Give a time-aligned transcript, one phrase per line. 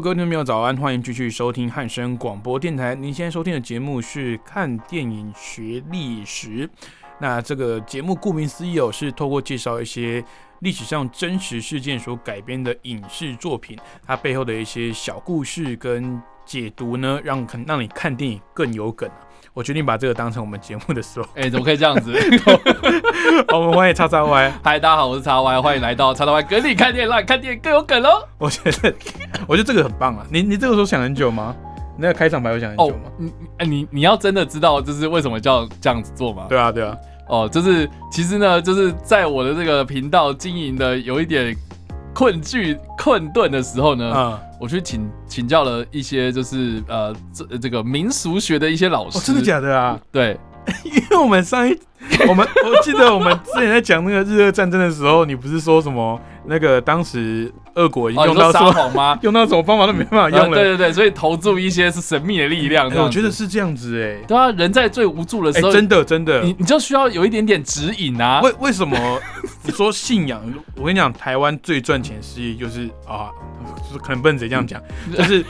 [0.00, 0.74] 各位听众朋友，早安！
[0.78, 2.94] 欢迎继续收听汉声广播电台。
[2.94, 6.66] 您现在收听的节目是《看电影学历史》。
[7.18, 10.24] 那这个节目顾名思义哦，是透过介绍一些
[10.60, 19.10] 历史上真实事件所改编的影视作品，它背后的一些小故事跟解读呢，让看让你看电影更有梗。
[19.52, 21.26] 我决定把这个当成我们节目的 slogan。
[21.34, 22.12] 哎、怎么可以这样子？
[23.52, 24.52] 我们欢迎叉叉 Y。
[24.62, 28.24] 嗨，大家好，我是叉 Y，欢迎来到叉叉 Y 跟你看电影，让你看电影更有梗喽。
[28.38, 28.94] 我觉得，
[29.48, 30.24] 我觉得这个很棒啊！
[30.30, 31.54] 你你这个时候想很久吗？
[31.96, 36.46] 你那个开场白有想很久哦吗？，你哎你你要真的知道就是为什么叫这样子做吗？
[36.48, 36.96] 对啊，对啊。
[37.26, 41.56] 哦，就是其实呢，就是在我的这个频道经营的有一点
[42.14, 49.18] 困惧、困顿的时候呢，嗯，我去请请教了一些就是呃这这个民俗学的一些老师。
[49.18, 49.98] 哦，真的假的啊？
[50.10, 50.38] 对，
[50.84, 51.78] 因为我们上一，
[52.28, 59.18] 我们我记得我们之前在讲那个日俄战争的时候，你不是说什么那个当时俄国已经用到撒、谎吗？
[59.22, 60.56] 用到什么方法都没办法呃用了。
[60.56, 62.90] 对对对，所以投注一些是神秘的力量。
[62.96, 68.40] 我觉得是这样子哎、对啊，人在最无助的哎、时候，真的真的你，你就需要有一点点指引啊。
[68.42, 68.98] 为为什么
[69.62, 70.42] 你说信仰？
[70.76, 73.30] 我跟你讲，台湾最赚钱的事业就是啊，
[73.86, 74.80] 就是可能不能直接这样讲，
[75.16, 75.44] 就是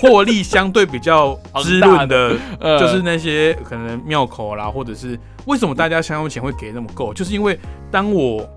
[0.00, 7.12] 获利相对比较 滋润的，呃就是那些可能庙口啦，或者是为什么大家香油钱会给那么够？
[7.12, 7.58] 就是因为
[7.90, 8.48] 当我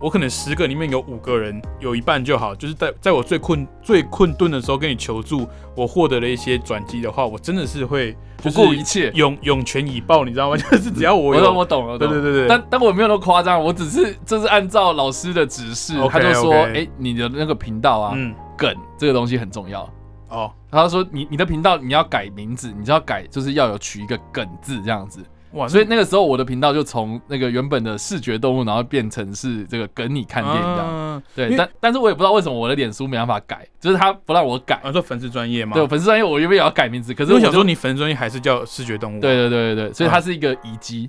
[0.00, 9.10] 我可能十个里面有五个人有一半就好，就是在在我最困最困顿的时候跟你求助，我获得了一些转机的话，我真的是会不顾一切。
[9.14, 10.56] 涌涌泉以报，你知道吗？
[10.58, 19.88] 就是只要我有，我懂，我懂了，对对对对，但但我没有那么夸张，我只是就是按照老师的指示他就说哎，你的那个频道啊，嗯梗这个东西很重要。
[20.28, 25.24] 哦，他说你你的频道你要改名字，你就要改，就是要有取一个梗字这样子。
[25.54, 30.86] 哇，所以那个时候我的频道就从那个原本的视觉动物，然后变成是这个跟你看电影这样。
[30.86, 34.80] 啊对但但是我也不知道为什么我的脸书没办法改，就是他不让我改。
[34.82, 41.08] 啊，说粉丝专业嘛，对，粉丝专业我原本也要改名字，可是我想说，你粉丝专业还是叫视觉动物、啊，对，对对对对，所以啊它是一个遗迹，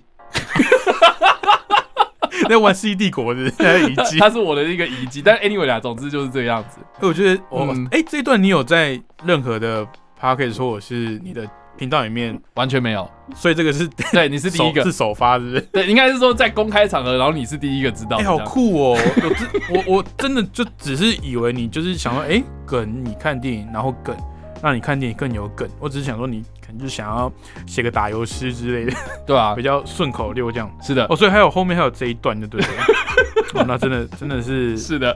[2.47, 4.19] 那玩《世纪帝国》的那遗迹。
[4.19, 5.22] 它是我的一个遗迹。
[5.23, 6.77] 但 anyway 啦，总之就是这个样子。
[7.00, 9.83] 我觉得我嗯哎、这一段你有在任何的
[10.19, 13.09] p o c a s t 说我是你的频道里面，完全没有。
[13.36, 15.62] 所以这个是对，你是第一个 是，首发，是不是？
[15.72, 18.30] 对，应该是说在公开场合，然后你是第一个知道哎、的。
[18.30, 18.97] 好酷哦！
[19.18, 24.16] 我真我我真的就只是以为你就是想说，哎、梗你看电影，然后梗
[24.62, 25.68] 让你看电影更有梗。
[25.80, 27.31] 我只是想说，你可能就想要
[27.66, 30.72] 写个打油诗之类的，对啊 比，较顺口溜这样。
[30.81, 32.68] 是的哦，，所以还有后面还有这一段，就对了。
[33.56, 35.16] 哦，那真的真的是是的，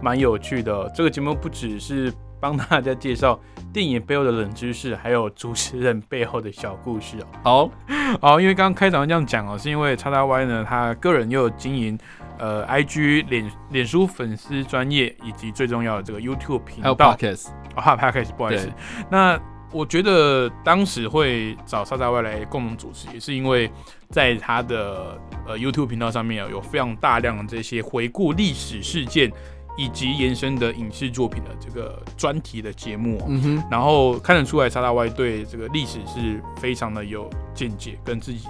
[0.00, 0.90] 蛮有趣的哦。
[0.94, 3.38] 这个节目不只是帮大家介绍
[3.72, 7.70] 电影背后的冷知识，还有主持人背后的小故事哦。
[8.20, 11.98] 好，哦，因为刚刚开场这样讲哦，是因为叉叉 Y 呢，他个人又有经营
[12.38, 17.14] 呃 IG 脸脸书粉丝专业，以及最重要的这个 YouTube 频还有道。
[17.14, 18.70] podcast，哦，还有 Podcast，不好意思。
[19.10, 19.38] 那
[19.72, 23.70] 我觉得当时会找叉叉 Y 来共同主持，也是因为
[24.10, 29.30] 在他的呃 YouTube 频道上面啊有非常大量的这些回顾历史事件
[29.76, 33.26] 以及延伸的影视作品的这个专题的节目、哦。
[33.28, 38.46] 嗯哼，然后看得出来，叉大歪对这个历史是非常的有见解，跟自己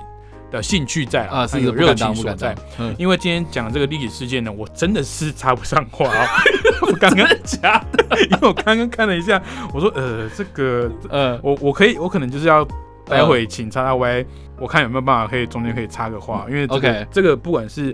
[0.51, 2.55] 的兴趣在啊，是有热情所在。
[2.79, 6.27] 嗯，因为今天讲这个历史事件呢，我真的是插不上话哦。
[6.89, 9.43] 我刚刚假的， 因为我刚刚看了一下，
[9.75, 12.67] 我说呃，这个呃，我我可以，我可能就是要
[13.05, 14.25] 待会请叉叉 Y，
[14.59, 17.93] 我看有没有办法可以中间可以插个话，因为这个 OK 这个不管是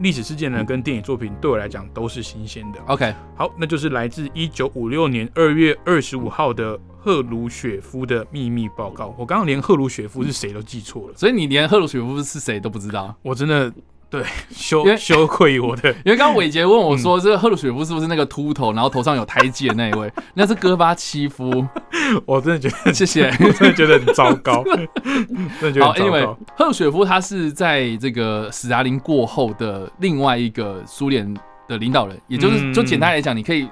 [0.00, 2.80] 历史事件呢，跟电影作品对我来讲都是新鲜的。
[2.86, 9.14] OK，好，那就是来自一九五六年二月二十五号的赫鲁雪夫的秘密报告。
[9.18, 13.14] 我刚刚连赫鲁雪夫是谁都记错了，所以你连赫鲁雪夫是谁都不知道。
[13.22, 13.72] 我真的
[14.10, 20.12] 对羞羞愧于我的 因为刚刚伟杰问我说，这个赫鲁雪夫是不是那个秃头，然后头上有胎记的那一位？
[20.34, 21.64] 那是戈巴契夫。
[22.26, 23.28] 我真的觉得，谢谢。
[23.28, 26.38] 我真的觉得很糟糕，真的觉得好，Anyway，很糟糕。
[26.56, 31.32] 赫鲁雪夫他是在这个史达林过后的另外一个苏联
[31.68, 33.68] 的领导人，也就是嗯就简单来讲，你可以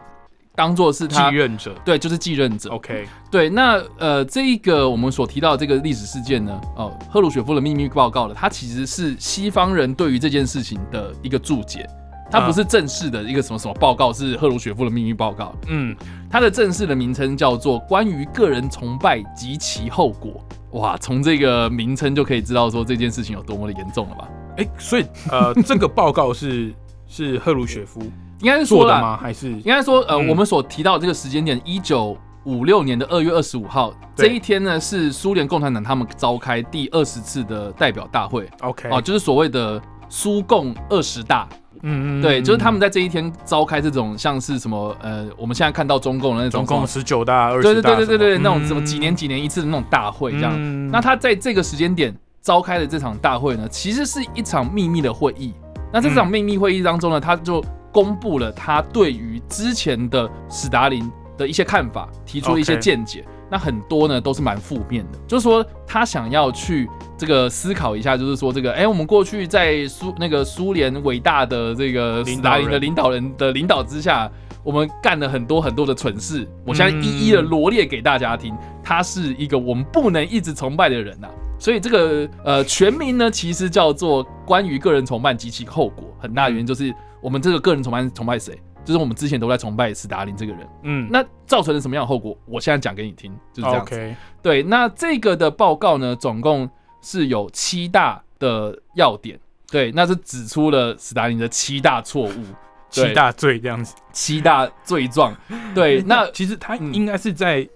[0.58, 2.68] 当做是继他任者对，就是继任者。
[2.70, 11.88] ，OK，对，那呃，这一个我们所提到的这个历史事件呢，哦，赫鲁雪夫的秘密报告呢，它其实是西方人对于这件事情的一个注解。
[12.30, 15.54] 它不是正式的一个什么什么报告，是赫鲁雪夫的秘密报告。
[15.68, 15.96] 嗯，
[16.28, 20.44] 它的正式的名称叫做《关于个人崇拜及其后果》。
[20.78, 24.28] 哇，从这个名称就可以知道说这件事情有多么的严重了吧？
[24.58, 26.74] 哎、所以呃，这个报告是
[27.06, 28.02] 是赫鲁雪夫
[28.40, 29.16] 应该是说的吗？
[29.16, 41.48] 还是应该说，呃，嗯我们所提到的这个时间点，一九五六年的二月二十五号这一天呢，是苏联共产党他们召开第二十次的代表大会 OK 哦、就是所谓的苏共二十大。
[41.82, 50.52] 嗯嗯对，就是他们在这一天召开这种像是什么，呃，我们现在看到中共的那种什么总共十九大、二对十大，对对对对对，那种什么嗯几年几年一次的那种大会这样。
[50.56, 52.12] 嗯那他在这个时间点
[52.42, 55.54] 召开的这场大会呢，其实是一场秘密的会议。
[55.92, 63.24] 那在这场秘密会议当中呢，他就公布了他对于之前的史达林的一些看法，提出了一些见解。
[63.50, 66.86] 那很多呢都是蛮负面的，就是说他想要去
[67.16, 74.30] 这个思考一下，就是说这个，哎、我们过去在苏那个苏联伟大的这个斯大林的领导人的领导之下，
[74.62, 78.54] 我们干了很多很多的蠢事，我现在一一的罗列给大家听。
[78.82, 86.04] 他是一个我们不能一直崇拜的人呐、所以这个呃全名呢，其实叫做关于个人崇拜及其后果。
[86.18, 88.60] 很大原因就是我们这个个人崇拜崇拜谁？
[88.84, 92.34] 就是我们之前都在崇拜斯大林这个人，嗯那造成了什么样的后果？
[92.46, 93.94] 我现在讲给你听，就是这样子。
[93.94, 96.68] OK 对，那这个的报告呢，总共
[97.02, 99.38] 是有七大的要点。
[99.70, 102.44] 对，那是指出了斯大林的七大错误、
[102.88, 103.94] 七大罪这样子。
[104.10, 105.36] 七大罪状。
[105.74, 107.68] 对， 那其实他嗯应该是在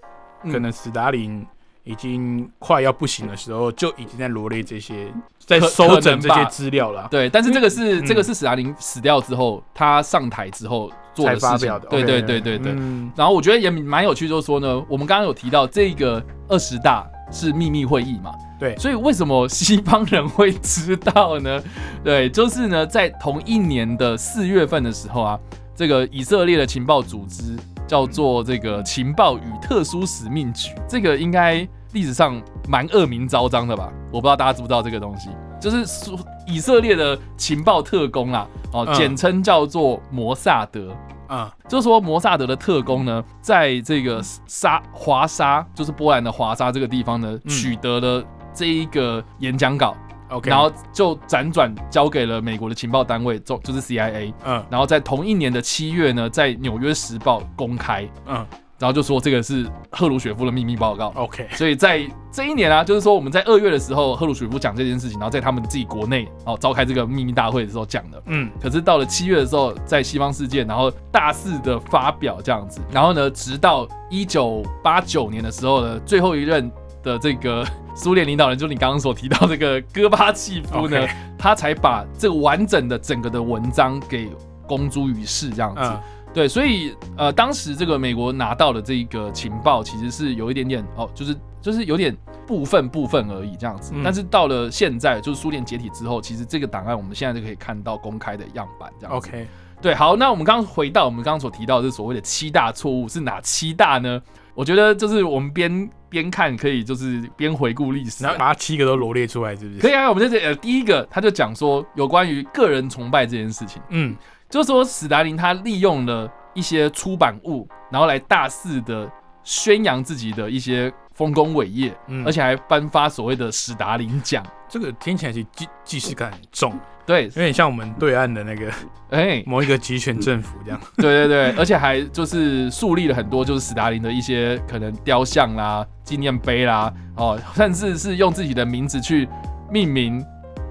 [0.43, 1.45] 嗯可能斯大林
[1.83, 7.07] 已经快要不行的时候，就已经在罗列这些，在可收整这些资料了。
[7.11, 11.81] 对，但是这个是、嗯这个是史达林死掉之后，他上台之后做的事情。
[11.89, 12.71] 对对对对对。
[12.75, 21.61] 嗯然后我觉得也蛮有趣，就是说呢，我们刚刚有提到这个二十大是秘密会议嘛，对所以为什么西方人会知道呢？
[22.03, 25.39] 对，就是呢，在同一年的四月份的时候啊，
[25.75, 27.57] 这个以色列的情报组织
[27.87, 33.91] 叫做这个情报与特殊使命局，这个应该历史上蛮恶名昭彰的吧？
[34.11, 38.93] 我不知道大家知不知道这个东西，就是苏以色列的情报特工啦，哦，嗯。
[38.95, 40.95] 简称叫做摩萨德。
[41.25, 47.49] 啊就是说，摩萨德的特工呢，在这个沙华沙，就是波兰的华沙这个地方呢，嗯。
[47.49, 49.95] 取得了这一个演讲稿，
[50.33, 54.33] ，OK，然后就辗转交给了美国的情报单位，就就是 CIA。
[54.45, 54.63] 嗯。
[54.69, 58.45] 然后在同一年的七月呢，在《纽约时报》公开，嗯。
[58.79, 61.13] 然后就说这个是赫鲁雪夫的秘密报告。
[61.15, 68.21] ，OK，所以在这一年啊，就是说我们在二月的时候，赫鲁雪夫讲这件事情，然后在他们自己国内哦召开这个秘密大会的时候讲的。
[68.25, 68.51] 嗯。
[68.61, 76.69] 可是到了七月的时候，在西方世界，然后大肆的发表这样子，然后呢，直到一九八九年的时候呢，最后一任
[77.01, 81.07] 的这个苏联领导人，就是你刚刚所提到这个戈巴契夫呢
[81.37, 84.29] 他才把这个完整的整个的文章给
[84.67, 85.81] 公诸于世这样子。
[85.81, 85.99] 嗯
[86.33, 92.17] 对，所以呃，当时这个美国拿到的这个情报其实是有一点点哦，就是就是有点
[92.47, 93.91] 部分部分而已这样子。
[93.93, 99.27] 嗯但是到了现在，就是苏联解体之后，其实这个档案我们现在就可以看到公开的样板这样子。
[99.29, 99.47] ，OK，
[99.79, 104.19] 对，好，那我们刚刚回到我们刚刚所提到的这所谓的七大错误是哪七大呢？
[104.55, 109.79] 我觉得就是我们边边看可以就是边回顾历史啊、然后把它七个都罗列出来，是不是？
[109.79, 113.81] 可以啊，我们在这呃第一个他就讲说有关于个人崇拜这件事情。
[113.89, 114.15] 嗯
[114.49, 119.11] 就是说，史达林他利用了一些出版物，然后来大肆的
[119.43, 124.45] 宣扬自己的一些丰功伟业，嗯而且还颁发所谓的史达林奖。
[124.69, 128.71] 这个听起来其实既既视感很重，对，有点像我们对岸的那个
[129.09, 130.79] 哎、 某一个集权政府这样。
[130.97, 139.27] 对对对，而且还就是树立了很多就是斯大林的一些可能雕像啦、纪念碑啦，哦，甚至是用自己的名字去
[139.69, 140.23] 命名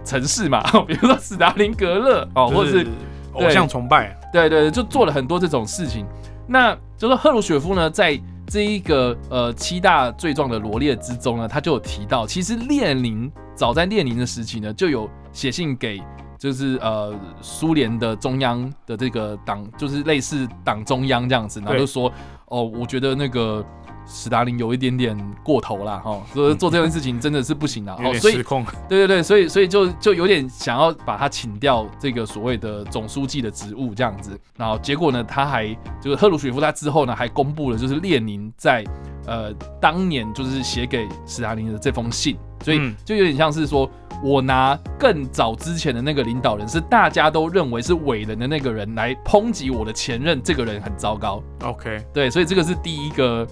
[0.05, 2.87] 城市嘛， 比如说斯大林格勒哦，或者是
[3.35, 4.19] 偶像崇拜。
[4.33, 6.07] 对对，对就做了很多这种事情。
[6.49, 8.19] 那就是赫鲁雪夫呢，在
[8.53, 15.99] 这一个呃七大罪状的罗列之中呢，他就有提到，其实列宁早在列宁的时期呢，就有写信给
[16.39, 22.13] 就是呃苏联的中央的这个党，就是类似党中央这样子，然后就说
[22.49, 23.65] 哦，我觉得那个。
[24.07, 35.67] 史达林有一点点过头了，哈，说做这件事情真的是不行的，有哦，所以失控，对对对，所以所以就就有点想要把他请掉这个所谓的总书记的职务这样子，然后结果呢，他还
[36.01, 38.85] 就是赫鲁雪夫他之后呢还公布了就是列宁在
[39.27, 43.89] 呃当年就是写给斯大林的这封信，所以嗯就有点像是说
[44.23, 53.47] 我拿更早之前的那个领导人是大家都认为是伟人的那个人来抨击我的前任，这个人很糟糕，OK，对，所以这个是第一个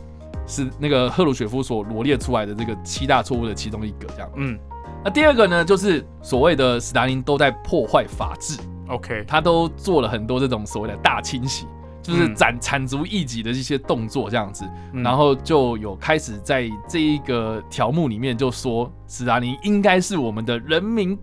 [0.50, 4.28] 是那个赫鲁雪夫所罗列出来的这个七大错误的其中一个这样。
[4.34, 4.58] 嗯。
[5.04, 8.58] 那第二个呢，就是所谓的斯大林都在破坏法治。
[8.88, 11.66] OK，他都做了很多这种所谓的大清洗，
[12.02, 12.34] 就是嗯。
[12.34, 15.02] 斩铲足异己的一些动作这样子，嗯。
[15.02, 21.16] 然后就有开始在这一个条目里面就说，斯大林应该是我们的人民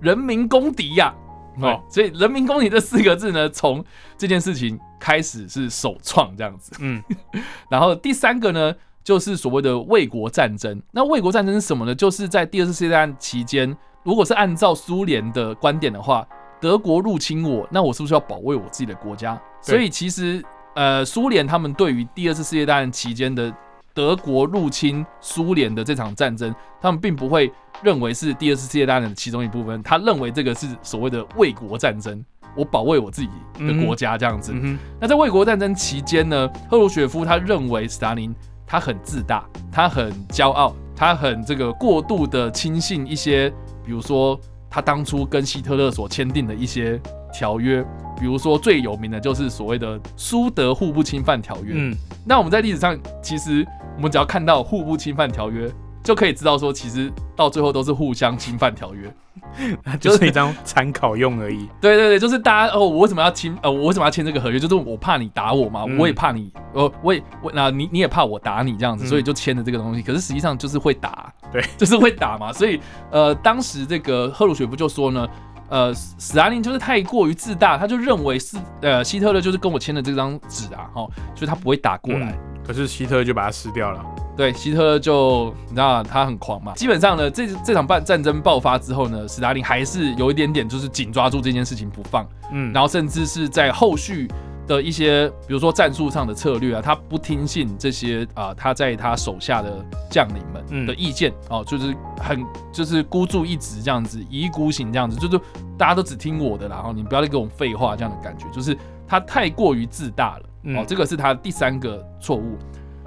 [0.00, 1.12] 人民公敌呀、
[1.56, 3.84] 哦哦，所以“人民公敌”这四个字呢，从
[4.16, 6.72] 这件事情开始是首创这样子。
[6.80, 7.02] 嗯
[7.70, 10.80] 然后第三个呢，就是所谓的卫国战争。
[10.92, 11.94] 那卫国战争是什么呢？
[11.94, 16.26] 就是在第二次世界大战期间，如果是按照苏联的观点的话，
[16.60, 19.40] 德国入侵我，那我是不是要保卫我自己的国家？
[19.60, 20.42] 所以其实
[20.74, 23.52] 呃，苏联他们对于第二次世界大战期间的
[23.94, 32.24] 德国入侵苏联的这场战争，他们并不会认为是第二次世界大战的其中一部分，他认为这个是所谓的卫国战争。
[32.56, 33.28] 我保卫我自己
[33.60, 34.52] 的国家这样子，
[35.00, 38.34] 那在卫国战争期间呢，赫鲁雪夫他认为斯大林
[38.66, 43.48] 他很自大，他很骄傲，他很这个过度的轻信一些，
[43.84, 47.00] 比如说他当初跟希特勒所签订的一些
[47.32, 47.84] 条约，
[48.18, 51.74] 比如说最有名的就是所谓的苏德互不侵犯条约。
[51.76, 53.64] 嗯那我们在历史上，其实
[53.96, 55.70] 我们只要看到互不侵犯条约，
[56.02, 59.12] 就可以知道说，其实到最后都是互相侵犯条约。
[59.98, 61.68] 就是一张参考用而已。
[61.80, 63.56] 对对对，就是大家哦，我为什么要签？
[63.62, 64.58] 呃，我为什么要签这个合约？
[64.58, 70.02] 就是我怕你打我嘛，嗯我也怕你，呃，我也我那你你也怕我打你这样子，嗯所以就签了这个东西。
[70.02, 72.52] 可是实际上就是会打，对，就是会打嘛。
[72.52, 72.80] 所以
[73.10, 75.26] 呃，当时这个赫鲁雪夫就说呢，
[75.70, 82.36] 呃，史达林就是太过于自大，他就认为是呃希特勒就是跟我签的这张纸啊，哦，所以他不会打过来。
[82.66, 84.04] 可是希特勒就把它撕掉了。
[84.36, 86.72] 对，希特勒就你知道他很狂嘛。
[86.74, 92.26] 基本上呢，这这场战战争爆发之后呢，史达林还是有一点点就是紧抓住这件事情不放。
[92.52, 94.28] 嗯，然后甚至是在后续
[94.76, 105.40] 的一些，比如说战术上的策略啊，他不听信这些啊、他在他手下的将领们嗯的意见哦，就是很就是孤注一掷这样子，一意孤行这样子，就是
[105.76, 112.56] 大家都只听我的啦，然后你不要再跟我废话这样的感觉，就是他太过于自大了嗯哦，这个是他第三个错误。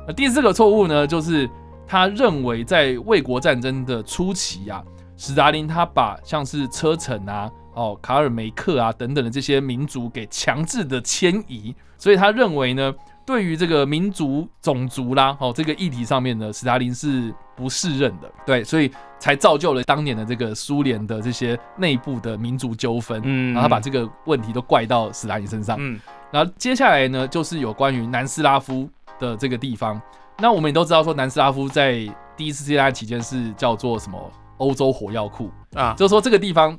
[0.06, 1.50] 那第四个错误呢，就是
[1.88, 4.84] 他认为在卫国战争的初期啊，
[5.16, 12.94] 史达林他把像是车臣啊、哦卡尔梅克啊等等的这些民族给强制的迁移，所以他认为呢，
[13.26, 25.78] 对于这个民族种族啦，哦这个议题上面呢，斯大林是不适任的，对，所以才造就了当年的这个苏联的这些内部的民族纠纷，嗯然后他把这个问题都怪到斯大林身上。
[25.80, 26.00] 嗯
[26.32, 28.90] 然后接下来呢，就是有关于南斯拉夫
[29.20, 30.02] 的这个地方。
[30.40, 32.00] 那我们也都知道说，南斯拉夫在
[32.36, 36.76] 第一次世界大战期间是叫做什么欧洲火药库，啊，就是说这个地方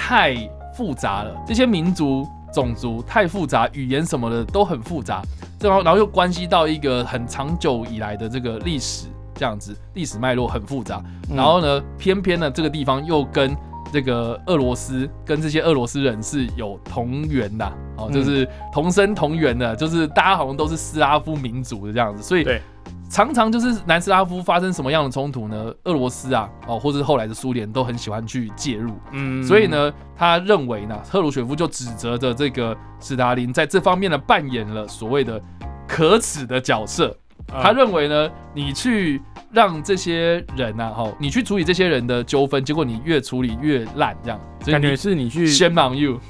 [0.00, 0.34] 太
[0.74, 5.22] 复杂了，这些民族种族太复杂，语言什么的都很复杂，
[5.60, 11.02] 然后然后又关系到一个很长久以来的这个历史，这样子历史脉络很复杂。
[11.28, 13.54] 嗯然后呢，偏偏呢这个地方又跟
[13.92, 17.64] 这个俄罗斯跟这些俄罗斯人是有同源的
[17.98, 22.62] 哦，嗯就是同生同源的，就是大家好像都是斯拉夫民族的这样子，所以对
[23.10, 25.74] 常常就是南斯拉夫发生什么样的冲突呢？
[25.82, 35.42] 俄罗斯啊，哦，或者是后来的苏联都很喜欢去介入，嗯所以，呢，他认为呢，赫鲁雪夫就指责着这个斯大林在这方面呢扮演了所谓的
[35.88, 37.08] 可耻的角色。
[37.52, 39.20] 啊他认为呢，你去
[39.52, 46.20] 让这些人啊，哈，你去处理这些人的纠纷，结果你越处理越烂，这样，感觉是你去，shame on you，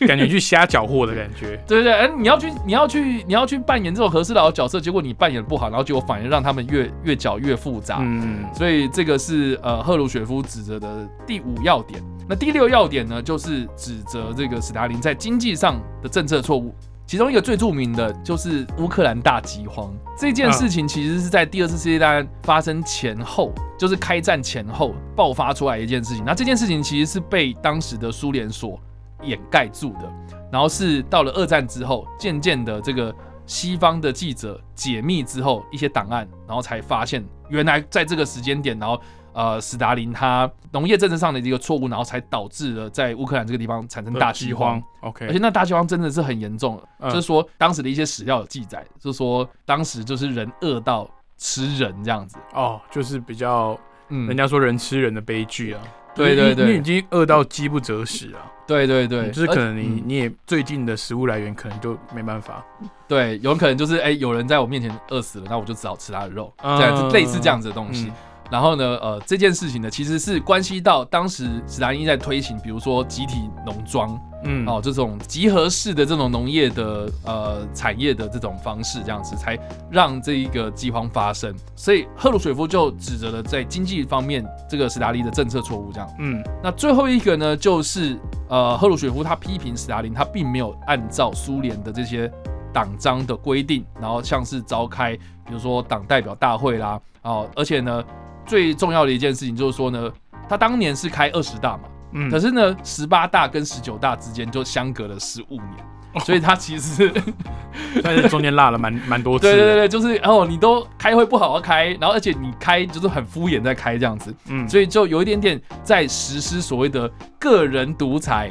[0.00, 1.56] 感觉去瞎搅和的感觉。
[1.68, 12.02] 对对对，哎，你要去，你要去，你要去扮演这种和事佬的角色，结果你扮演不好，然后结果反而让他们越越搅越复杂，嗯所以这个是呃赫鲁雪夫指责的第五要点。
[12.28, 16.74] 那第六要点呢，就是指责这个斯大林在经济上的政策错误。
[17.08, 26.22] 其中一个最著名的就是乌克兰大饥荒这件事情，其实是在第二次世界大战发生前后，就是开战前后爆发出来一件事情。
[26.22, 28.78] 那这件事情其实是被当时的苏联所
[29.22, 30.12] 掩盖住的，
[30.52, 33.14] 然后是到了二战之后，渐渐的这个
[33.46, 39.00] 西方的记者解密之后一些档案，然后才发现原来在这个时间点，然后
[39.38, 44.82] 呃，斯大林他农业政策上的一个错误，然后才导致了在乌克兰这个地方产生大饥荒。
[45.02, 53.78] ，OK，而且那大饥荒真的是很严重，嗯就是说当时的一些史料有记载，就是说当时就是人饿到吃人这样子，哦，就是比较
[54.08, 55.80] 嗯，人家说人吃人的悲剧啊。
[56.16, 58.42] 对对对你你已经饿到饥不择食啊。
[58.66, 62.64] 对对对，就是可能你、嗯你也最近的食物来源可能就没办法。
[63.06, 68.08] 对，有可能就是哎、有人在我面前饿死了，那我就只好吃他的肉，嗯这样子类似这样子的东西。
[68.08, 68.12] 嗯
[68.50, 79.58] 然后呢，呃，这件事情呢，其实是关系到当时史达林在推行，比如说集体农庄，嗯，哦，这种集合式的这种农业的呃产业的这种方式，这样子才
[79.90, 81.54] 让这一个饥荒发生。
[81.76, 86.08] 所以赫鲁雪夫就指责了在经济方面这个史达林的政策错误，这样。
[86.18, 92.32] 嗯，那最后一个呢，就是呃赫鲁雪夫他批评史达林，他并没有按照苏联的这些
[92.72, 98.02] 党章的规定，然后像是召开比如说党代表大会啦，哦，而且呢。
[98.48, 100.10] 最重要的一件事情就是说呢，
[100.48, 101.82] 他当年是开二十大嘛，
[102.14, 107.12] 嗯，可是呢，十八大跟十九大之间就相隔了十五年，所以他其实
[108.02, 109.42] 但是中间落了蛮 蛮多次。
[109.42, 118.50] 对对对对，就是哦，你都开会不好好开，然后而且你开就是很敷衍在开这样子，嗯，所以就有一点点在实施所谓的个人独裁。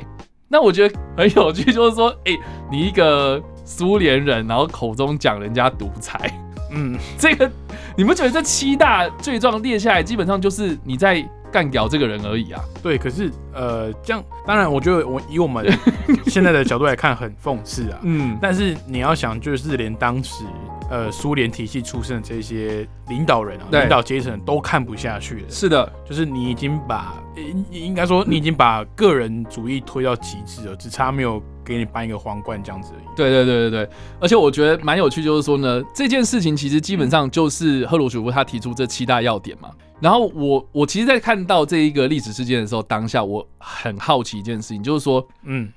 [0.49, 2.31] 那我觉得很有趣，就是说，哎，
[2.71, 6.31] 你一个苏联人，然后口中讲人家独裁，
[6.71, 7.49] 嗯，这个。
[7.95, 12.61] 你不觉得这七大罪状列下来，基本上就是你在干掉这个人而已啊？
[12.83, 15.65] 对，可是呃，这样当然，我觉得我以我们
[16.27, 17.97] 现在的角度来看，很讽刺啊。
[18.03, 20.43] 嗯，但是你要想，就是连当时
[20.91, 25.49] 呃苏联体系出身的这些领导人啊，领导阶层都看不下去了。
[25.49, 31.41] 是的，就是你已经把应应该说你已经把个人主义推到极致了，只差没有。
[31.67, 33.05] 给你颁一个皇冠这样子而已。
[33.15, 33.89] 对对对对对，
[34.21, 39.69] 而且我觉得蛮有趣，就是说呢，这件事情其实基本上就是赫鲁雪夫他提出这七大要点嘛。
[39.99, 45.69] 然后我我其实，在看到这一个历史事件的时候，当下我很好奇一件事情，就是说，嗯，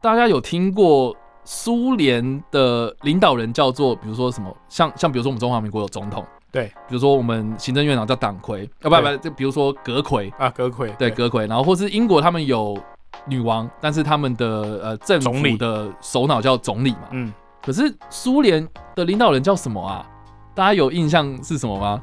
[0.00, 12.76] 大家有听过苏联的领导人叫做，比如说什么，像像比如说我们中华民国有总统，对，比如说我们行政院长叫党魁，啊不不，就比如说阁魁啊阁魁，对阁魁，然后或是英国他们有。
[13.24, 14.46] 女王，但是他们的
[14.82, 17.32] 呃政府的首脑叫总理嘛，嗯，
[17.62, 20.06] 可是苏联的领导人叫什么啊？
[20.54, 22.00] 大家有印象是什么吗？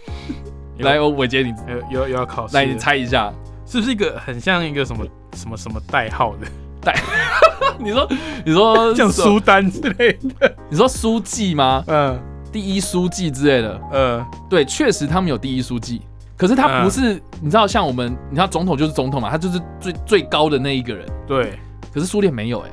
[0.80, 1.54] 来，我伟杰，你
[1.90, 3.32] 有有要考试，来你猜一下，
[3.66, 6.46] 是不是一个很像一个什么什么什么代号的
[6.80, 6.94] 代？
[7.78, 8.08] 你说
[8.44, 10.56] 你 说像苏丹之类的？
[10.70, 11.82] 你说书记吗？
[11.86, 12.18] 嗯，
[12.52, 13.80] 第一书记之类的？
[13.92, 16.02] 嗯，对，确实他们有第一书记。
[16.36, 21.06] 可是他不是，你知道，像我们，你知道总统就是总统嘛，他就是最最高的那一个人。
[21.26, 21.58] 对。
[21.94, 22.70] 可是苏联没有哎，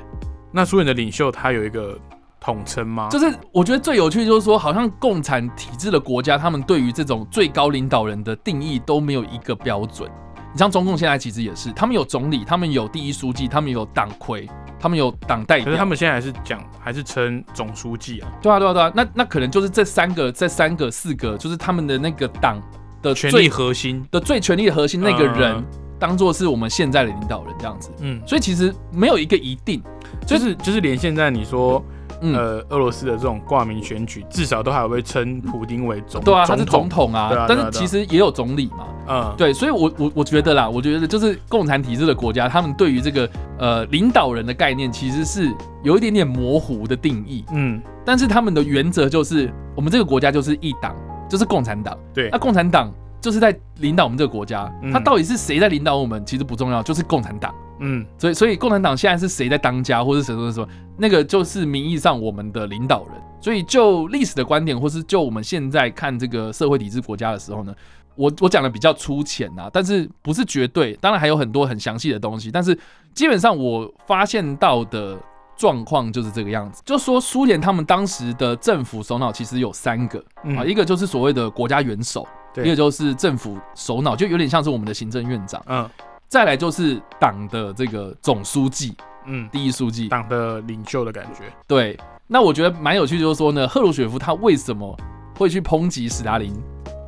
[0.52, 1.98] 那苏联的领袖他有一个
[2.42, 3.08] 统称吗？
[3.10, 10.12] 就是我觉得最有趣就是说，好像共产体制的国家，他们对于这种最高领导人的定义都没有一个标准。
[10.52, 14.46] 你像中共现在其实也是，他们有总理，他们有第一书记，他们有党魁，
[14.78, 15.66] 他们有党代表。
[15.66, 18.30] 可是他们现在还是讲，还是称总书记啊？
[18.42, 18.92] 对啊，对啊，对啊。
[18.94, 22.62] 那那可能就是这三个，这三个、四个，就是他们的那个党。
[23.04, 25.64] 的权力核心的最权力的核心那个人，
[26.00, 27.92] 当做是我们现在的领导人这样子。
[28.00, 29.82] 嗯，所以其实没有一个一定，
[30.26, 31.84] 就是就是连现在你说，
[32.22, 38.88] 呃，俄罗斯的这种挂名选举，至少都还会称普京为总对啊，他是总统啊，但是其实也有总理嘛。
[39.06, 47.44] 嗯，对，所以我我我觉得啦，我觉得就是共产体制的国家，他们对于这个呃领导人的概念，其实是有一点点模糊的定义。
[47.54, 50.96] 嗯，但是他们的原则就是，我们这个国家就是一党。
[51.30, 63.16] 就是共产党，对，那共产党就是在领导我们这个国家，他到底是谁在领导我们，其实不重要，就是共产党，嗯，所以所以共产党现在是谁在当家，或者什么什么，那个就是名义上我们的领导人。
[63.42, 67.74] 所以就历史的观点，或是就我们现在看这个社会体制国家的时候呢，
[68.16, 72.78] 我我讲的比较粗浅啊，但是不是绝对，当然还有很多很详细的东西，但是
[73.14, 75.18] 基本上我发现到的。
[75.56, 80.24] 状况就是这个样子，就说苏联他们当时的政府首脑其实有三个
[80.58, 85.90] 啊，一个就是所谓的国家元首，一个就是政府首脑，就有点像是我们的行政院长，嗯，
[86.28, 91.44] 再来就是党的这个总书记，嗯，第一书记，党的领袖的感觉。
[91.68, 94.98] 对，那我觉得蛮有趣，就是说呢，赫鲁雪夫他为什么
[95.38, 96.54] 会去抨击斯大林，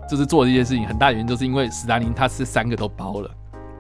[0.10, 3.32] 就是做这件事情，很大原因就是因为斯大林他是三个都包了。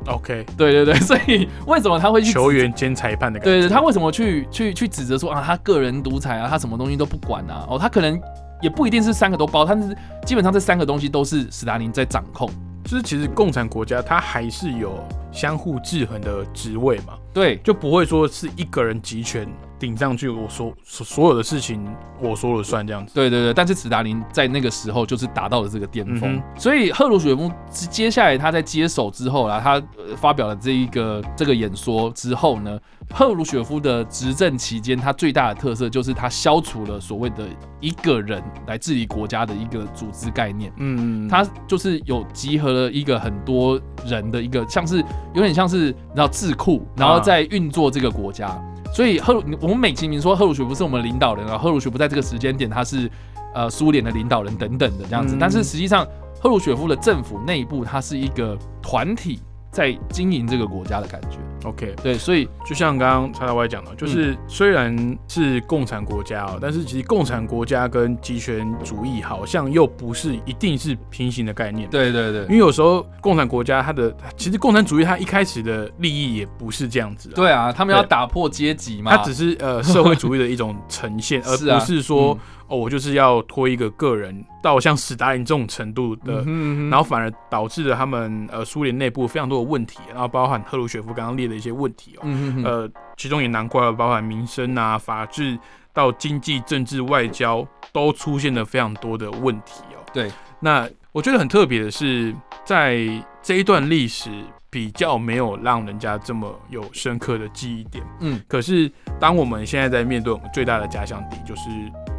[0.08, 3.52] OK，对对对， 所以为什么他会去球员兼裁判的感觉？
[3.52, 7.66] 对对，他为什么去去去指责说啊，他个人独裁啊，他什么东西都不管啊？
[7.70, 8.20] 哦，他可能
[8.62, 12.50] 也不一定是三个都包，但是基本上这三个东西都是斯大林在掌控。
[12.84, 19.48] 就是其实共产国家它还是有相互制衡的职位嘛，对，就不会说是一个人集权。
[19.86, 21.88] 顶上去，我说所所有的事情
[22.20, 23.14] 我说了算这样子。
[23.14, 29.80] 对对对，但是斯大林在那个时候就是达到了这个巅峰，所以赫鲁雪夫接下来他在接手之后啦，他
[30.18, 32.80] 发表了这一个这个演说之后呢，
[33.14, 37.46] 赫鲁雪夫的执政期间，他最大的特色就是他消除了所谓的
[37.80, 40.74] 一个人来治理国家的一个组织概念。
[40.78, 44.98] 嗯，他就是有集合了一个很多人的一个，像是
[45.36, 48.60] 有点像是然后智库，然后在运作这个国家。
[48.96, 53.12] 所以赫鲁，我们美其名说赫鲁雪夫是我们领导人啊，赫鲁雪夫在这个时间点他是
[53.54, 56.08] 呃苏联的领导人等等的这样子，但是实际上
[56.40, 59.40] 赫赫鲁雪夫的政府内部，它是一个团体
[59.72, 61.40] 在经营这个国家的感觉。
[61.66, 71.90] OK，对，所以就像刚刚叉叉 Y 讲的，就是虽然是共产国家哦，但是其实共产国家跟集权主义好像又不是一定是平行的概念。
[71.90, 72.42] 对对对。
[72.44, 82.40] 因为有时候共产国家它的其实共产主义它一开始的利益也不是这样子、啊，对啊，他们要打破阶级嘛，它只是呃社会主义的一种呈现， 而不是说、嗯。
[82.68, 92.22] 哦我就是要拖一个个人到像史达林这种程度的，嗯然后反而导致了他们呃苏联内部非常多的问题，然后包含赫鲁雪夫刚刚列的一些问题哦，
[92.64, 95.58] 呃其中也难怪了，包含民生啊、法治
[95.94, 100.04] 到经济、政治、外交都出现了非常多的问题哦。
[100.14, 103.00] 对，那我觉得很特别的是，在
[103.42, 104.30] 这一段历史
[104.70, 108.04] 比较没有让人家这么有深刻的记忆点。
[108.20, 111.70] 嗯，可是当我们现在在面对我们最大的假想敌，就是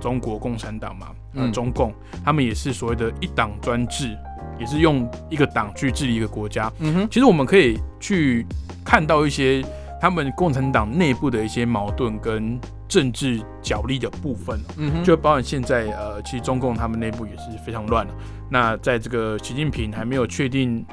[0.01, 1.09] 中国共产党嘛，
[1.53, 1.94] 中共，
[2.25, 4.16] 他们也是所谓的一党专制，
[4.59, 6.71] 也是用一个党去治理一个国家。
[6.79, 8.47] 嗯哼，其实我们可以去
[8.85, 9.64] 看到一些
[10.01, 14.61] 他们共产党内部的一些矛盾跟政治角力的部分。
[14.77, 18.12] 嗯哼，就包含现在呃，其实中共他们内部也是非常乱的。
[18.49, 20.87] 那在这个习近平还没有确定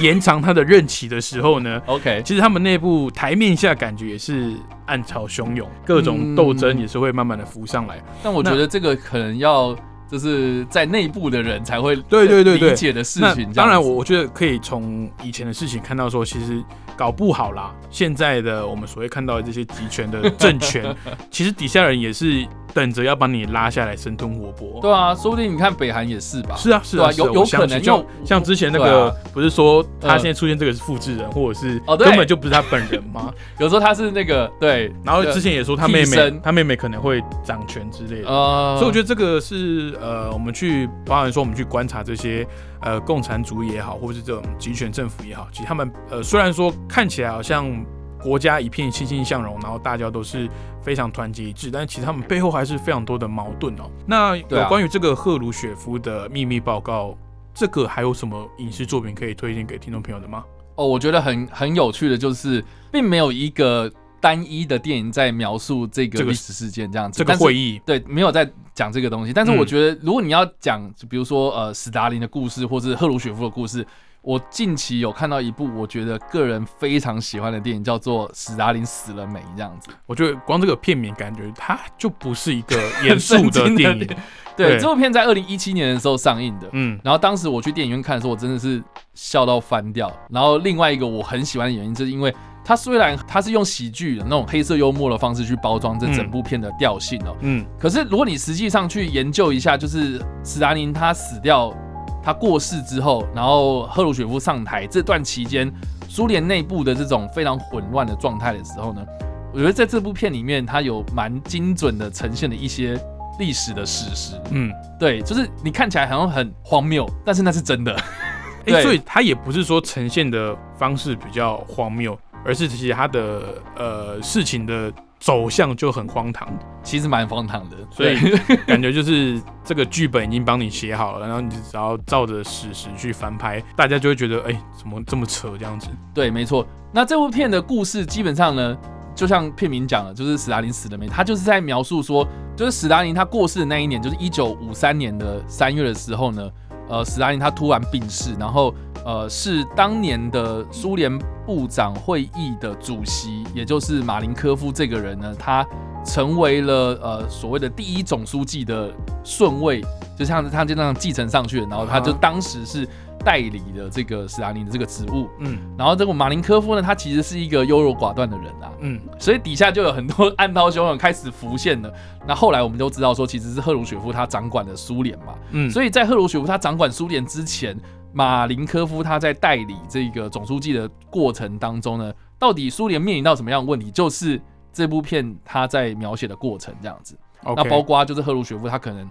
[0.00, 4.54] 延长他的任期的时候呢，OK，其实他们内部台面下感觉也是
[4.86, 8.00] 暗潮汹涌，各种斗争也是会慢慢的浮上来。
[8.22, 9.76] 但我觉得这个可能要
[10.12, 13.50] 就是在内部的人才会对对对对理解的事那情。
[13.54, 16.62] 当然我，我我觉得可以从以前的事情看到说，其实
[16.96, 20.94] 搞不好啦，现在的我们所谓看到的这些集权的政权，
[21.30, 24.80] 其实底下人也是等着要把你拉下来生吞活剥。
[24.82, 26.54] 对啊，说不定你看北韩也是吧？
[26.56, 33.32] 是啊，是啊，有有可能就像之前那个啊，不是说他呃现在出现这个是复制人，或者是根本就不是他本人吗？
[33.58, 38.28] 有时候他是那个对，然后之前也说他妹妹，他妹妹可能会掌权之类的。
[38.28, 42.44] 呃，所以我觉得这个是呃，我们去包含说我们去观察这些
[42.80, 47.72] 呃共产主义也好，或者是这种集权政府也好，其实他们呃虽然说看起来好像
[48.20, 50.48] 国家一片欣欣向荣，然后大家都是
[50.82, 53.88] 非常团结一致，但其实他们背后还是非常多的矛盾哦。
[54.06, 57.16] 那有关于这个赫鲁雪夫的秘密报告，
[57.54, 60.44] 这个还有什么影视作品可以推荐给听众朋友的吗？
[60.74, 67.18] 哦，我觉得很很有趣的就是，并没有一个单一的电影在描述这个这个历史事件这样子。
[67.18, 69.32] 这个会议，对，没有在讲这个东西。
[69.32, 73.84] 但是我嗯觉得，如果你要讲，就比如说呃，史达林的故事，或是赫鲁雪夫的故事，
[74.20, 79.88] 我近期有看到一部我觉得个人非常喜欢的电影，叫做《史达林死了没》这样子。
[80.06, 84.06] 我觉得光这个片名感觉它就不是一个严肃的电影。
[84.54, 86.68] 对，对这部片在二零一七年的时候上映的。
[86.72, 90.14] 嗯，然后当时我去电影院看的时候，我真的是笑到翻掉。
[90.28, 92.32] 然后另外一个我很喜欢的原因，就是因为
[92.64, 101.74] 它虽然它是用喜剧的那种黑色幽默的方式去包装这整部片的调性哦，嗯，可是如果你实际上去研究一下，就是史达林他死掉，
[102.22, 105.72] 他过世之后，然后赫鲁雪夫上台这段期间，
[106.08, 109.04] 苏联内部的这种非常混乱的状态的时候呢，
[109.52, 112.98] 我觉得在这部片里面，它有蛮精准的呈现了一些
[113.38, 114.40] 历史的事实。
[114.50, 117.92] 嗯，对，就是你看起来好像很荒谬，但是那是真的。
[117.94, 118.82] 哎、 对。
[118.82, 126.48] 所以它也不是说呈现的方式比较荒谬，而是其实他的呃事情的走向就很荒唐，
[126.82, 128.16] 其实蛮荒唐的，所以
[128.66, 135.88] 感觉就是这个剧本已经帮你写好了，然后你只要照着史实去翻拍，大家就会觉得哎、怎么这么扯这样子？
[136.12, 136.66] 对，没错。
[136.92, 138.76] 那这部片的故事基本上呢，
[139.14, 141.06] 就像片名讲的，就是史达林死了没？
[141.06, 142.26] 他就是在描述说，
[142.56, 146.50] 就是史达林他过世的那一年，就是一九五三年的三月的时候呢，
[146.88, 148.74] 呃，史达林他突然病逝，然后
[149.04, 155.66] 呃，是当年的苏联部长会议的主席，也就是马林科夫这个人呢，他
[156.04, 158.92] 成为了呃所谓的第一总书记的
[159.24, 159.82] 顺位，
[160.18, 162.18] 就像他就那样继承上去了，然后他就啊。
[162.20, 162.88] 当时是
[163.24, 165.28] 代理的这个斯大林的这个职务。
[165.38, 165.58] 嗯。
[165.76, 171.92] 然后这个马林科夫呢，他其实是一个优柔寡断的人啊，嗯，所以底下就有很多暗涛汹涌开始浮现了。
[172.26, 177.76] 那后来我们都知道说，其实是赫鲁雪夫他掌管的苏联嘛，嗯，所以在赫鲁雪夫他掌管苏联之前，
[178.12, 184.40] 马林科夫他在代理这个总书记的过程当中呢，到底苏联面临到什么样的问题，就是
[184.72, 187.18] 这部片他在描写的过程这样子。
[187.56, 189.10] 那包括就是赫鲁雪夫他可能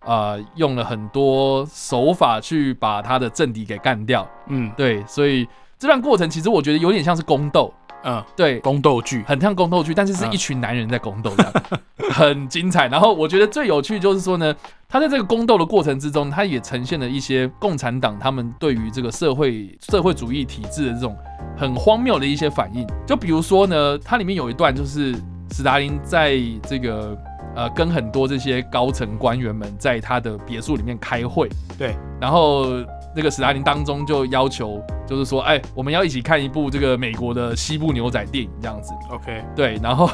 [0.00, 4.70] 呃用了很多手法去把他的政敌给干掉，嗯。
[4.76, 10.32] 对，所以这段过程其实我觉得有点像是宫斗，嗯，对，宫斗剧，很像宫斗剧，但是是嗯。
[10.32, 11.52] 一群男人在宫斗这样，
[12.10, 12.88] 很精彩。
[12.88, 14.54] 然后我觉得最有趣就是说呢，
[14.88, 21.16] 他在这个宫斗的过程之中，他也呈现了一些共产党他们对于这个社会社会主义体制的这种
[21.56, 22.86] 很荒谬的一些反应。
[23.06, 25.14] 就比如说呢，它里面有一段就是
[25.50, 27.16] 斯大林在这个
[27.54, 32.66] 呃跟很多这些高层官员们在他的别墅里面开会，对，然后
[33.14, 38.92] 那个史达林当中就要求，就是说，哎，我们要一起看一部这个美国的西部牛仔电影这样子。
[39.10, 40.08] OK，对，然后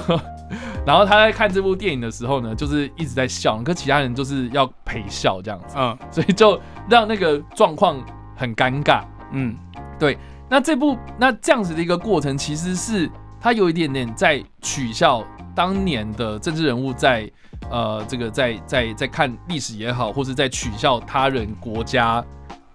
[0.87, 7.96] 然后他在看这部电影的时候呢，就是一直在笑，跟其他人就是要陪笑这样子，嗯 所以就让那个状况
[8.35, 9.02] 很尴尬。
[9.32, 9.56] 嗯
[9.98, 10.16] 对
[10.48, 17.28] 那这部那这样子的一个过程，其实是他有一点点在取笑当年的政治人物在
[17.68, 22.24] 呃这个在在在看历史也好，或是在取笑他人国家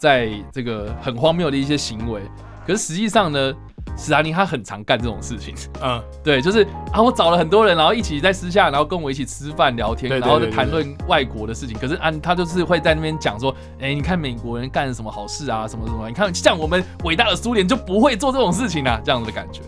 [0.01, 2.19] 在这个很荒谬的一些行为。
[2.65, 3.53] 可是实际上呢，
[3.95, 5.53] 史达林他很常干这种事情。
[5.79, 11.77] 嗯， 对，就是啊，我找了很多人，然后一起在私下，然后跟我一起吃饭聊天，对对然后再对对谈论外国的事情。
[11.77, 19.61] 可是啊，他就是会在那边讲说，哎、你看美国人干了什么好事啊，什么什么，你看像我们伟大的苏联就不会做这种事情啊，这样子的感觉。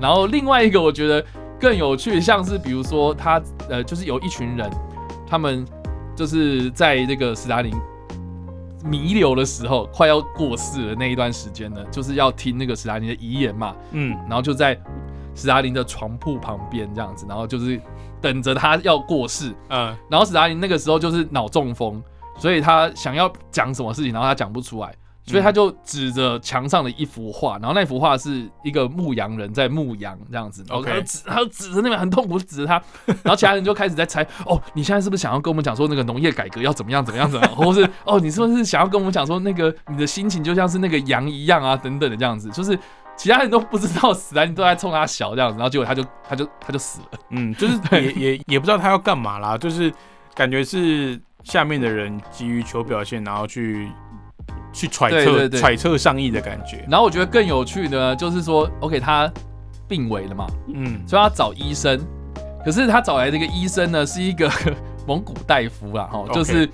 [0.00, 1.24] 然后另外一个我觉得
[1.60, 4.68] 更有趣，像是比如说他呃，就是有一群人，
[5.28, 5.64] 他们
[6.16, 7.72] 就是在这个斯大林
[8.84, 13.74] 弥留的时候，快要过世的那一段时间呢，就是要听那个斯大林的遗言嘛。
[13.92, 14.78] 嗯然后就在
[15.34, 17.80] 史达林的床铺旁边这样子，然后就是
[18.20, 19.54] 等着他要过世。
[19.68, 22.02] 嗯然后史达林那个时候就是脑中风，
[22.38, 24.94] 所以他想要讲什么事情，然后他讲不出来，
[25.26, 32.74] 所以他就指着墙上的一幅画，然后那幅画是一个牧羊人在牧羊这样子，然后 OK 他就指，他就指着那边很痛苦，指着他，
[33.06, 42.78] 然后其他人就开始在猜， 哦，你现在是不是想要跟我们讲说那个农业改革要怎么样怎么样怎么样， 或是哦，你是不是想要跟我们讲说那个你的心情就像是那个羊一样啊，等等的这样子，就是。
[43.18, 47.18] 其他人都不知道死啊，你都在冲他笑这样子，然后结果他就他就他就死了。
[47.30, 49.90] 嗯，就是也也也不知道他要干嘛啦，就是
[50.34, 53.90] 感觉是下面的人急于求表现，然后去
[54.76, 56.84] 去揣测对对对揣测上意的感觉。
[56.88, 59.32] 然后我觉得更有趣的呢，就是说，OK，他
[59.88, 61.98] 病危了嘛，嗯所以他找医生，
[62.64, 64.50] 可是他找来这个医生呢，是一个
[65.08, 66.68] 蒙古大夫啦，哈，OK 就是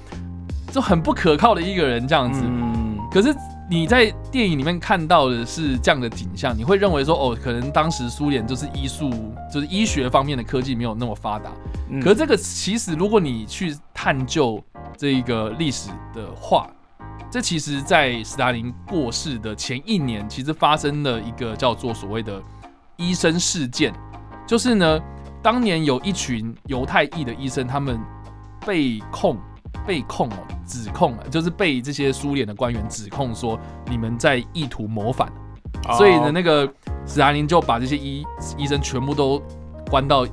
[0.73, 2.43] 就很不可靠的一个人这样子。
[2.45, 2.81] 嗯
[3.13, 3.35] 可是
[3.69, 9.11] 你在电影里面看到的是这样的景象，你会认为说，哦，可能当时苏联就是医术，
[9.53, 11.51] 就是医学方面的科技没有那么发达。
[11.91, 14.63] 嗯可是这个其实，如果你去探究
[14.97, 16.71] 这一个历史的话，
[17.31, 22.43] 这其实在斯大林过世的前一年，其实发生了一个叫做所谓的
[22.97, 23.93] 医生事件，
[24.47, 25.01] 就是呢，
[25.43, 28.01] 当年有一群犹太裔的医生，他们
[28.67, 29.37] 被控。
[29.85, 35.33] 被控哦，指控啊，就是被这些苏联的官员指控说你们在意图谋反，
[35.97, 36.73] 所以呢，哦那个
[37.05, 38.25] 斯大林就把这些医
[38.57, 39.43] 医生全部都
[39.91, 40.25] 关到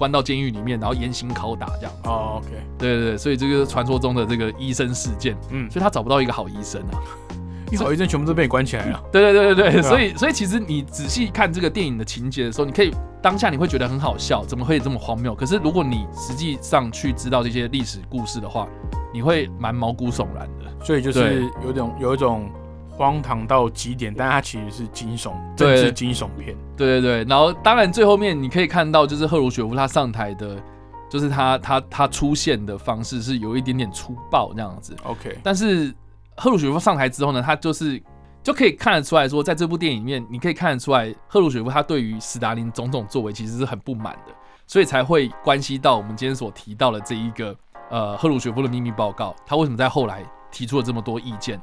[0.00, 1.92] 关到监狱里面，然后严刑拷打这样。
[2.04, 6.96] 哦，OK，对对对，所以这个传说中的这个医生事件，嗯，所以他找不到一个好医生啊。
[7.70, 9.00] 一好医生全部都被你关起来了。
[9.12, 12.90] 对对对对对，所以所以其实你仔细看这个电影的情节的时候，你可以
[13.22, 15.34] 当下你会觉得很好笑，怎么会这么荒谬？
[15.34, 18.66] 可是如果你实际上去知道这些历史故事的话，
[19.12, 20.84] 你会蛮毛骨悚然的。
[20.84, 22.50] 所以就是有种有一种
[23.00, 26.54] 荒唐到极点，但它其实是惊悚政对是惊悚片。
[26.76, 30.62] 对对对，然后当然最后面你可以看到，就是赫鲁雪夫他上台的，
[31.08, 34.94] 就是他他他出现的方式是有一点点粗暴这样子。
[35.04, 35.94] OK，但是
[36.36, 37.98] 赫鲁雪夫上台之后呢，他就是
[38.42, 44.32] 就可以看得出来说，在这部电影里面，你可以看得出来，赫鲁雪夫他对于斯大林种种作为其实是很不满的，
[44.66, 47.56] 所以才会关系到我们今天所提到的这一个
[47.88, 51.58] 呃赫鲁雪夫的秘密报告，他为什么在后来提出了这么多意见，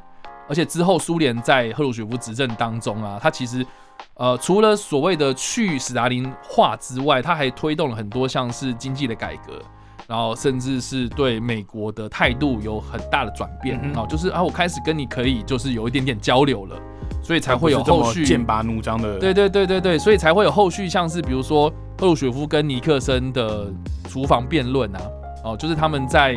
[0.48, 3.66] 而且之后苏联在赫鲁雪夫执政当中啊，他其实。
[4.14, 9.60] 呃，除了所谓的去斯大林化之外，他还推动了很多像是经济的改革，
[10.08, 16.76] 然后甚至是对美国的态度有很大的转变，嗯哦，就是啊，我开始跟你可以就是有一点点交流了，
[17.24, 19.18] 所以才会有后续剑拔弩张的。
[19.18, 23.72] 对对对对对，所以才会有后续，像是比如说赫鲁雪夫跟尼克森的
[24.08, 25.02] 厨房辩论啊，
[25.44, 26.36] 哦，就是他们在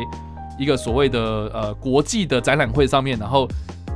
[0.57, 1.19] 一个所谓的
[1.53, 3.47] 呃国际的展览会上面，然后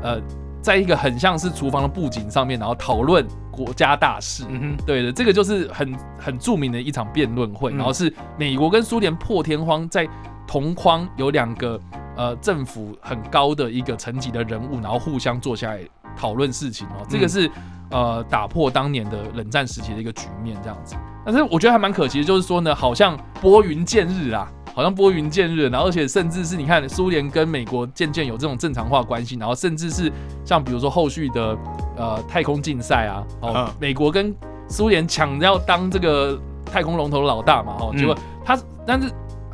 [0.05, 0.21] 呃，
[0.61, 4.45] 在一个很像是厨房的布景上面，然后讨论国家大事。
[4.49, 7.77] 嗯哼，对的，这个就是很很著名的一场辩论会，嗯。
[7.77, 10.07] 然后是美国跟苏联破天荒在
[10.45, 11.79] 同框有两个
[12.15, 15.79] 呃政府很高的一个层级的人物，然后互相坐下来
[16.15, 17.29] 讨论事情哦，这个嗯。
[17.29, 17.51] 是
[17.91, 20.95] 呃打破当年的冷战时期的一个局面这样子。
[21.25, 30.11] 但是我觉得还蛮可惜的，就是说呢，好像拨云见日啊，好像拨云见日，然后而且甚至是你看苏联跟美国渐渐有这种正常化关系，然后甚至是
[30.45, 31.57] 像比如说后续的
[31.97, 34.35] 呃太空竞赛啊，哦嗯，美国跟
[34.69, 37.97] 苏联抢要当这个太空龙头的老大嘛，哦，嗯。
[37.97, 39.11] 结果他但是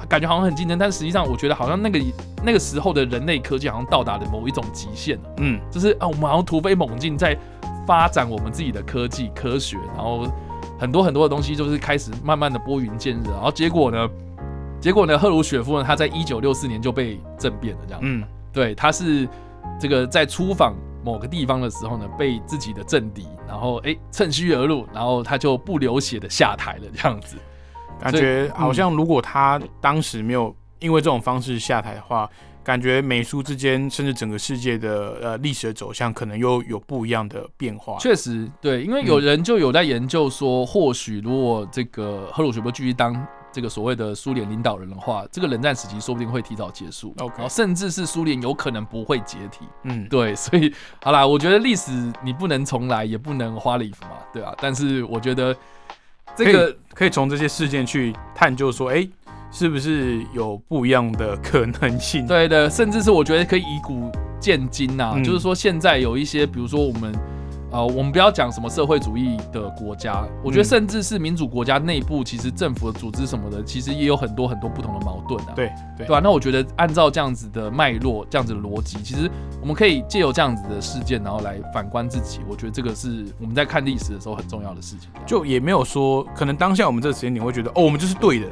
[0.09, 1.99] 感觉好像很竞争，但实际上我觉得好像那个
[2.43, 7.37] 那个时候的人类科技好像到达了某一种极限了，嗯，就是啊，我们好像突飞猛进在
[7.85, 10.25] 发展我们自己的科技科学，然后
[10.79, 14.09] 很多很多的东西就是开始慢慢的拨云见日，然后结果呢，
[14.79, 19.27] 结果呢，赫鲁雪夫呢，他在一九六四年就被政变了，这样，嗯，对，他是
[19.79, 27.37] 这个在出访某个地方的时候呢，被自己的政敌，然后哎趁虚而入，然后他就不流血的下台了，这样子。
[27.99, 32.27] 感觉好像如果他当时没有因为这种方式下台的话，
[32.63, 37.97] 感觉美苏之间甚至整个世界的呃历史的走向可能又有不一样的变化。
[37.99, 49.65] 确实，对，因为有人就有在研究说，或许如果这个赫鲁雪夫继续当这个所谓的苏联领导人的话，这个冷战时期说不定会提早结束，OK 然后甚至是苏联有可能不会解体。
[49.83, 51.91] 嗯，对，所以好啦，我觉得历史
[52.23, 54.55] 你不能重来，也不能花里胡嘛，对啊。
[54.61, 55.53] 但是我觉得
[56.35, 59.05] 这个可以从这些事件去探究说，哎、
[59.51, 62.25] 是不是有不一样的可能性？
[62.25, 64.09] 对的，甚至是我觉得可以以古
[64.39, 67.13] 见今呐、嗯就是说现在有一些，比如说我们。
[67.73, 75.53] 呃，我们不要讲什么社会主义的国家，我觉得嗯甚至是民主国家内部，其实政府的组织什么的，其实也有很多很多不同的矛盾啊。
[75.55, 82.41] 对对对吧、那我觉得按照这样子的脉络、这样子的逻辑，其实我们可以借由这样子的事件，然后来反观自己。
[82.49, 85.09] 我觉得这个是我们在看历史的时候很重要的事情。
[85.25, 88.47] 就也没有说，可能当下我们这个时间点会觉得，哦，我们就是对的，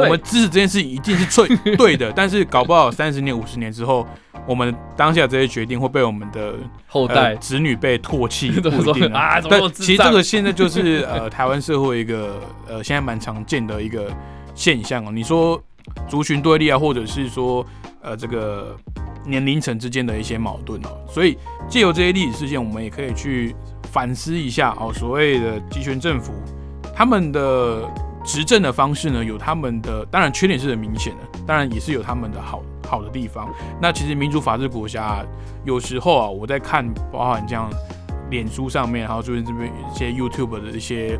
[0.00, 4.06] 我对们支持这件事情一定是最 对的，但是搞不好三十年、五十年之后，
[4.46, 6.54] 我们当下这些决定会被我们的
[6.86, 8.50] 后代、呃、子女被唾弃，
[9.12, 14.10] 啊但其实这个现在就是呃台湾社会一个呃现在蛮常见的一个
[14.54, 15.10] 现象哦。
[15.12, 15.60] 你说
[16.08, 17.64] 族群对立啊，或者是说
[18.02, 18.76] 呃这个
[19.24, 21.36] 年龄层之间的一些矛盾哦，所以
[21.68, 23.54] 借由这些历史事件，我们也可以去
[23.90, 26.32] 反思一下哦，所谓的集权政府
[26.94, 27.82] 他们的
[28.26, 33.48] 执政的方式呢，有他们的当然缺点是很明显的，当然也是有他们的好好的地方。
[33.80, 35.24] 那其实民主法治国家、
[35.64, 37.70] 有时候啊，我在看包含这样
[38.28, 41.18] 脸书上面，还有就是这边一些 YouTube 的一些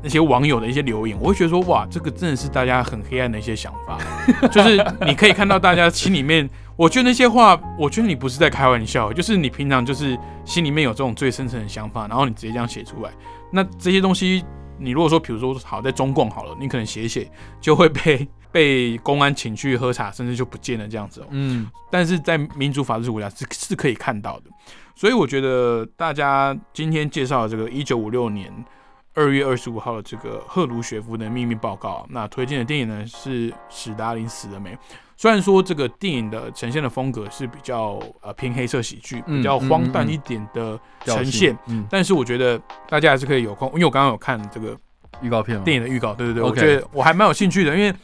[0.00, 3.98] 那些网友的一些留言，我会觉得说，哇，这个真的是大家很黑暗的一些想法，
[4.48, 13.10] 就是你可以看到大家心里面，我觉得那些话，我觉得你不是在开玩笑，就是你平常就是心里面有这种最深层的想法，然后你直接这样写出来，
[13.50, 14.44] 那这些东西，
[14.78, 24.44] 你如果说，比如说好在中共好了，你可能写一写就会被 被公安请去喝茶，甚至就不见了这样子哦、嗯，但是在民主法治国家是是可以看到的，
[24.94, 28.52] 所以我觉得大家今天介绍的这个一九五六年
[29.14, 34.74] 二月二十五号的这个赫鲁雪夫的秘密报告啊，那推荐的电影呢是《史达林死了没》。
[35.16, 44.76] 虽然说这个电影的呈现的风格是比较呃偏黑色喜剧，嗯比较荒诞一点的呈现，，嗯，但是我觉得大家还是可以有空，因为我刚刚有看这个
[45.22, 47.94] 预告片嘛，电影的预告，对对对我觉得我还蛮有兴趣的，因为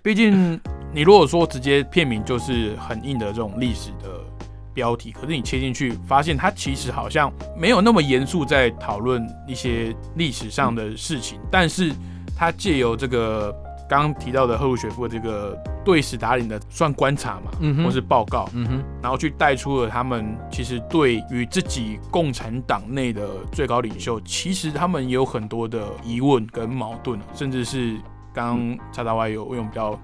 [0.00, 0.58] 毕竟
[0.92, 4.24] 你如果说直接片名就是很硬的这种历史的
[4.74, 11.92] 标题，可是你切进去发现它其实好像没有那么严肃在讨论一些历史上的事情，但是
[12.36, 13.50] 它借由这个
[13.88, 27.96] 刚刚提到的赫鲁雪夫的这个对史达林的算观察嘛，嗯或是报告，嗯哼，然后去带出了他们其实对于自己共产党内的最高领袖，其实他们也有很多的疑问跟矛盾，甚至是
[28.32, 29.98] 刚刚叉叉 Y 有用比较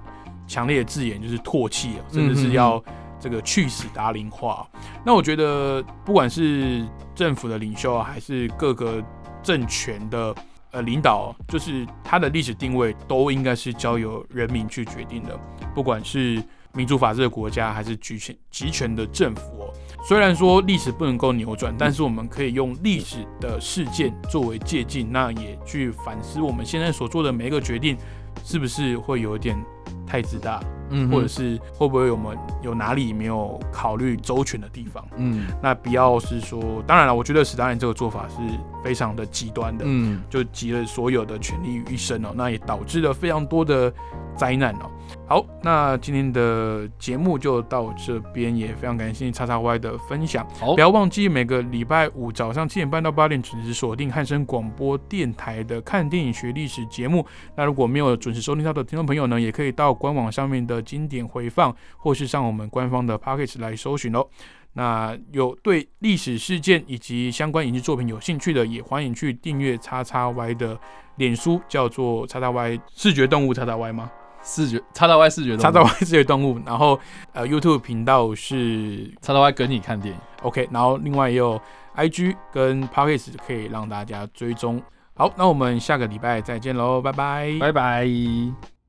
[0.46, 2.82] 强烈的字眼，就是唾弃啊，甚至是要
[3.20, 4.66] 这个去死达林化。
[5.04, 9.02] 那我觉得不管是政府的领袖啊，还是各个
[9.42, 10.34] 政权的。
[10.72, 15.36] 呃，领导就是他的历史定位都应该是交由人民去决定的，
[15.74, 16.40] 不管是
[16.74, 19.74] 民主法治的国家还是集权集权的政府哦。
[20.06, 27.98] 虽然说历史不能够扭转，但是我们可以用历史的事件作为借鉴，那也去反思我们现在所做的每一个决定，
[28.44, 29.60] 是不是会有一点
[30.10, 35.06] 太自大，嗯，或者是会不会我们有哪里没有考虑周全的地方？
[35.16, 35.46] 嗯。
[35.62, 38.36] 那不要是说，当然了，我觉得史达林这个做法是
[38.82, 43.92] 非常的极端的，嗯，就集了所有的权力于一身哦，那也导致了非常多的
[44.36, 44.90] 灾难哦。
[45.26, 50.46] 好，那今天的节目就到这边，也非常感谢叉叉 Y 的分享。
[50.58, 57.24] 好不，要忘记每个礼拜五早上七点半到八点准时锁定汉声广播电台的看电影学历史节目。
[57.54, 64.26] 那如果没有准时收听到的听众朋友呢，也可以到官网上面的经典回放，或是上我们官方的 p a c k a g e 来搜寻哦。
[64.74, 70.78] 那有对历史事件以及相关影视作品有兴趣的，也欢迎去订阅叉叉 Y 的
[71.16, 74.10] 脸书，叫做叉叉 Y 视觉动物叉叉 Y 吗？
[74.42, 76.98] 视觉叉叉 Y 视觉叉叉 Y 视觉动物，然后
[77.32, 81.60] 呃 YouTube 频道是叉叉 Y 跟你看电影，OK，然后另外也有
[81.96, 84.82] IG 跟 p o c k e t 可以让大家追踪。
[85.14, 87.58] 好，那我们下个礼拜再见喽，拜拜。
[87.60, 88.79] 拜拜。